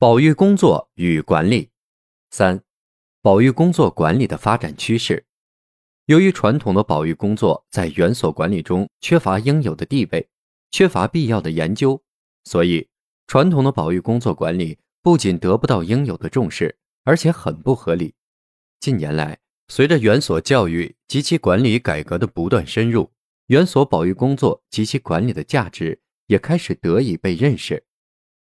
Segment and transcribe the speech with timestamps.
[0.00, 1.68] 保育工作与管理。
[2.30, 2.62] 三、
[3.20, 5.26] 保育工作管理的发展趋势。
[6.06, 10.26] 由于传统的保育工作在园所管理中缺乏应有的地位，
[10.70, 12.02] 缺乏必要的研究，
[12.44, 12.88] 所以
[13.26, 18.14] 传统的保育工作管理不仅得不到应有的重视，而且很不合理。
[18.80, 19.38] 近年来，
[19.68, 23.12] 随着园所教育及其管理改革的不断深入。
[23.48, 27.84] 园所保育工作及其管理的价值也开始得以被认识。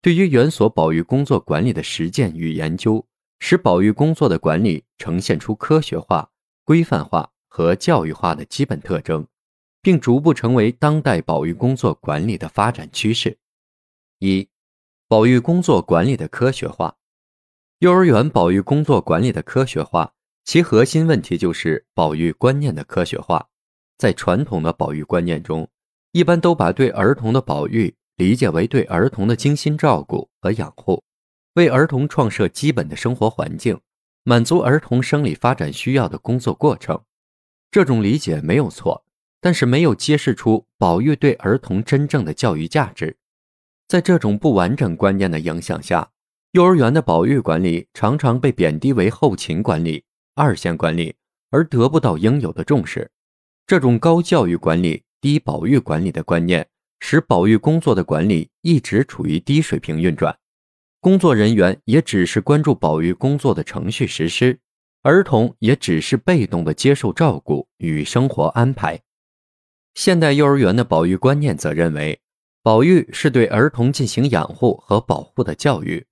[0.00, 3.04] 对于园所保育工作管理的实践与研究，
[3.40, 6.30] 使保育工作的管理呈现出科学化、
[6.64, 9.26] 规范化和教育化的基本特征，
[9.82, 13.38] 并逐步成为当代保育工作管理的发展趋势。
[14.20, 14.48] 一、
[15.08, 16.96] 保育工作管理的科学化。
[17.80, 20.12] 幼儿园保育工作管理的科学化，
[20.44, 23.48] 其核心问题就是保育观念的科学化。
[23.96, 25.68] 在传统的保育观念中，
[26.10, 31.04] 一般都把对儿童的保育理解为对儿童的精心照顾和养护，
[31.54, 33.80] 为儿童创设基本的生活环境，
[34.24, 37.00] 满足儿童生理发展需要的工作过程。
[37.70, 39.04] 这种理解没有错，
[39.40, 43.16] 但是没有揭示出保育对儿童真正的教育价值。
[43.86, 46.10] 在这种不完整观念的影响下，
[46.50, 50.02] 幼儿园的保育管理常常被贬低为后勤管理、
[50.34, 51.14] 二线管理，
[51.50, 53.12] 而得不到应有的重视。
[53.64, 56.68] 这种高教育管理、低保育管理的观念，
[57.00, 60.38] 使保育工作的管理一直处于低水平运转，
[61.00, 64.58] 工作人员也只是关注保育工作的程序实施，
[65.02, 69.00] 儿童也只是被动的接受照顾与生活安排。
[69.94, 72.20] 现代幼儿园的保育观念则认为，
[72.62, 76.06] 保育是对儿童进行养护和保护的教育，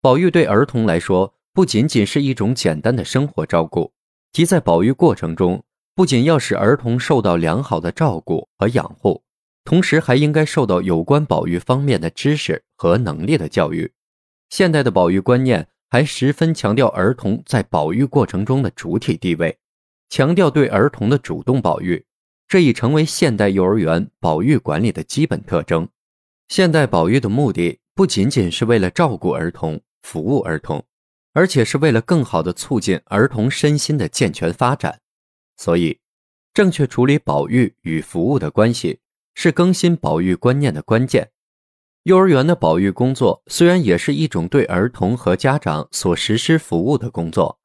[0.00, 3.92] 保育对儿童来说不仅仅是一种简单的生活照顾，
[4.32, 5.62] 即在保育过程中。
[5.94, 9.20] 不仅要使儿童受到良好的照顾和养护，
[9.68, 13.92] 同时还应该受到有关保育方面的知识和能力的教育。
[14.48, 19.58] 现代的保育观念还十分强调儿童在保育过程中的主体地位，
[20.08, 22.02] 强调对儿童的主动保育，
[22.48, 25.86] 这已成为现代幼儿园保育管理的基本特征。
[26.48, 30.82] 现代保育的目的不仅仅是为了照顾儿童、服务儿童，
[31.34, 34.98] 而且是为了更好地促进儿童身心的健全发展。
[35.58, 35.98] 所以，
[36.54, 39.00] 正确处理保育与服务的关系
[39.40, 41.30] 是更新保育观念的关键。
[42.02, 47.56] 幼儿园的保育工作虽然也是一种对儿童和家长所实施服务的工作，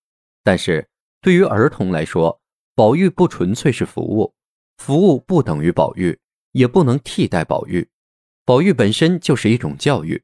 [0.43, 0.87] 但是
[1.19, 2.39] 对于儿童来说，
[2.75, 4.35] 保育不纯粹是服务，
[4.77, 6.19] 服务不等于保育，
[6.51, 7.89] 也不能替代保育。
[8.45, 10.21] 保育本身就是一种教育，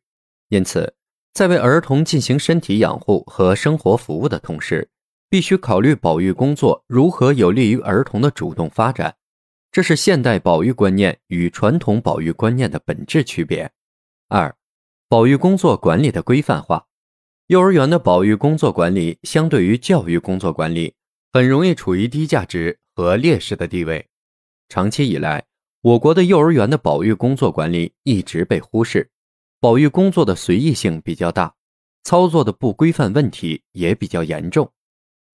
[0.50, 0.94] 因此，
[1.34, 4.88] 在为儿童进行身体养护和生活服务的同时，
[5.32, 9.16] 必须考虑保育工作如何有利于儿童的主动发展，
[9.72, 13.72] 这是现代保育观念与传统保育观念的本质区别。
[14.28, 14.56] 二、
[15.08, 16.88] 保育工作管理的规范化。
[17.48, 20.94] 幼儿园的保育工作管理相对于教育工作管理，
[21.32, 24.08] 很容易处于低价值和劣势的地位。
[24.70, 25.46] 长期以来，
[25.82, 29.10] 我国的幼儿园的保育工作管理一直被忽视，
[29.60, 31.56] 保育工作的随意性比较大，
[32.04, 34.72] 操作的不规范问题也比较严重。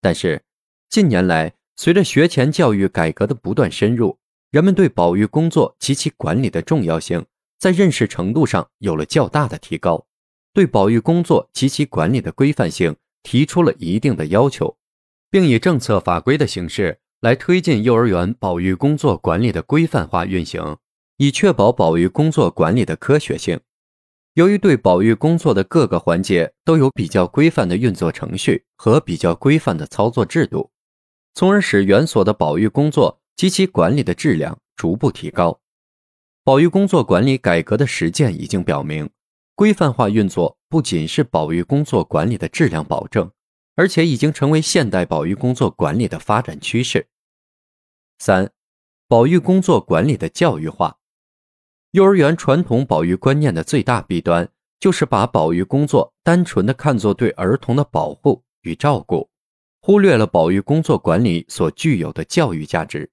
[0.00, 0.42] 但是，
[0.88, 4.16] 近年来，随着学前教育改革的不断深入，
[4.54, 7.26] 人们对保育工作及其管理的重要性
[7.58, 10.06] 在认识程度上有了较大的提高，
[10.52, 12.94] 对保育工作及其管理的规范性
[13.24, 14.76] 提出了一定的要求，
[15.28, 20.76] 并以政策法规的形式来推进幼儿园保育工作管理的规范化运行，
[21.16, 23.58] 以确保保育工作管理的科学性。
[24.34, 30.70] 由于对保育工作的各个环节都有比较规范的运作程序和比较规范的操作制度，
[31.34, 35.60] 从而使园所的保育工作及其管理的质量逐步提高。
[36.42, 39.08] 保育工作管理改革的实践已经表明，
[39.54, 43.30] 规范化运作不仅是保育工作管理的质量保证，
[43.76, 47.06] 而且已经成为现代保育工作管理的发展趋势。
[48.18, 48.50] 三、
[49.08, 50.98] 保育工作管理的教育化。
[51.92, 54.48] 幼儿园传统保育观念的最大弊端，
[54.80, 59.30] 就是把保育工作单纯的看作对儿童的保护与照顾，
[59.80, 63.10] 忽略了保育工作管理所具有的教育价值。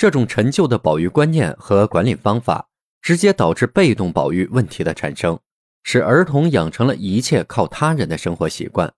[0.00, 2.66] 这种陈旧的保育观念和管理方法，
[3.02, 5.38] 直接导致被动保育问题的产生，
[5.82, 8.90] 使儿童养成了一切靠他人的生活习惯，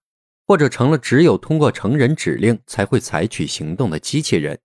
[0.46, 4.56] 或者成了只有通过成人指令才会采取行动的机器人。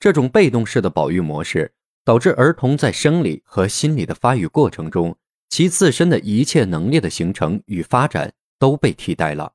[0.00, 1.72] 这种被动式的保育模式，
[2.04, 5.16] 导致儿童在生理和心理的发育过程中，
[5.50, 9.52] 其自身的一切能力的形成与发展都被替代了。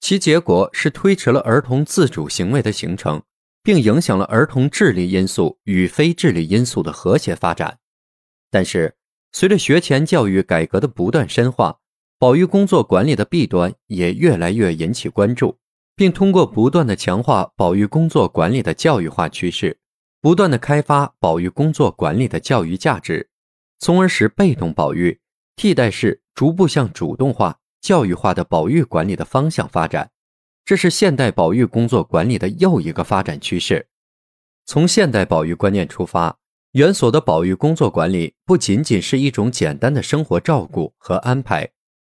[0.00, 3.22] 其结果是推迟了儿童自主行为的形成，
[3.66, 7.80] 并影响了儿童智力因素与非智力因素的和谐发展。
[8.48, 8.94] 但是，
[9.32, 11.80] 随着学前教育改革的不断深化，
[12.16, 15.58] 保育工作管理的弊端也越来越引起关注。
[15.96, 19.80] 并通过不断的强化保育工作管理的教育化趋势，
[20.20, 23.30] 不断的开发保育工作管理的教育价值，
[23.80, 25.18] 从而使被动保育
[25.56, 30.10] 替代式逐步向主动化、教育化的保育管理的方向发展。
[30.66, 33.86] 这是现代保育工作管理的又一个发展趋势。
[34.64, 36.40] 从现代保育观念出发，
[36.72, 41.70] 园所的保育工作管理不仅仅是一种简单的生活照顾和安排，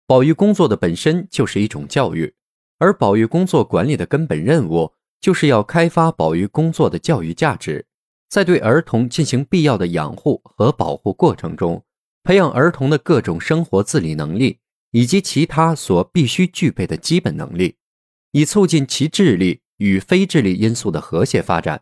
[0.06, 2.36] 保育工作的本身就是一种教育。
[2.78, 7.84] 而保育工作管理的根本任务，就是要开发保育工作的教育价值，
[8.28, 11.84] 在对儿童进行必要的养护和保护过程中，
[12.22, 14.60] 培养儿童的各种生活自理能力
[14.92, 17.74] 以及其他所必须具备的基本能力，
[18.36, 21.80] 以促进其智力与非智力因素的和谐发展。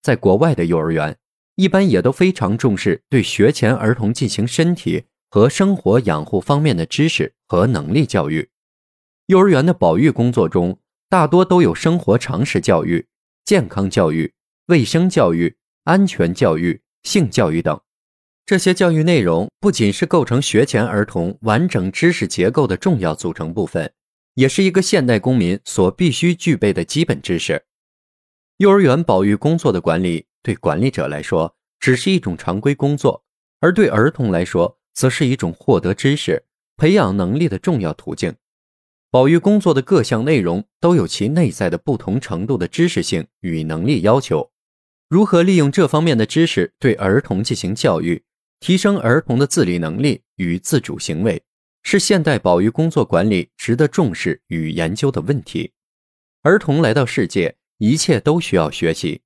[0.00, 1.18] 在国外的幼儿园，
[1.56, 8.48] 一般也都非常重视对学前儿童进行身体和生活养护方面的知识和能力教育。
[9.26, 10.78] 幼儿园的保育工作中，
[11.10, 13.06] 大多都有生活常识教育、
[13.44, 14.32] 健康教育、
[14.68, 15.54] 卫生教育、
[15.84, 17.78] 安全教育、性教育等。
[18.46, 23.92] 这些教育内容不仅是构成学前儿童完整知识结构的重要组成部分，
[24.34, 27.64] 也是一个现代公民所必须具备的基本知识。
[28.58, 33.24] 幼儿园保育工作的管理，对管理者来说只是一种常规工作，
[33.60, 36.44] 而对儿童来说，则是一种获得知识、
[36.76, 38.34] 培养能力的重要途径。
[39.10, 44.50] 保育工作的各项内容都有其内在的不同程度的知识性与能力要求。
[45.08, 48.24] 如何利用这方面的知识对儿童进行教育，
[48.60, 51.42] 提升儿童的自理能力与自主行为，
[51.82, 55.72] 是现代保育工作管理值得重视与研究的问题。
[56.42, 59.22] 儿童来到世界，一切都需要学习。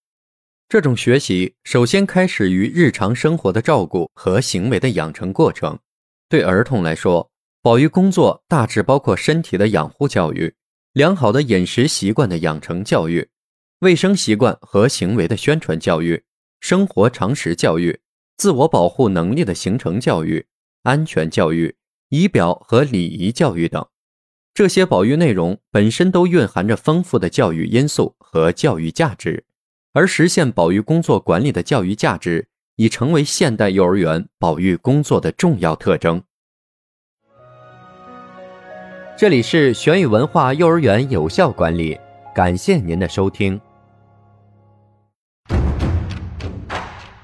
[0.69, 5.79] 这种学习首先开始于日常生活的照顾和行为的养成过程。
[6.29, 7.31] 对儿童来说，
[7.63, 10.55] 保育工作大致包括身体的养护教育、
[10.93, 13.29] 良好的饮食习惯的养成教育、
[13.79, 16.25] 卫生习惯和行为的宣传教育、
[16.61, 18.01] 生活常识教育、
[18.37, 20.47] 自我保护能力的形成教育、
[20.83, 21.77] 安全教育、
[22.09, 23.87] 仪表和礼仪教育等。
[24.55, 29.45] 这些保育内容本身都蕴含着丰富的教育因素和教育价值，
[29.93, 36.23] 而实现保育工作管理的教育价值已成为现代幼儿园保育工作的重要特征。
[39.19, 41.99] 这里是玄宇文化幼儿园有效管理，
[42.35, 43.61] 感谢您的收听。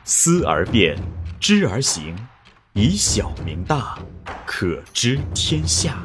[0.05, 0.96] 思而变，
[1.38, 2.17] 知而行，
[2.75, 3.99] 以小明大，
[4.47, 6.03] 可知天下。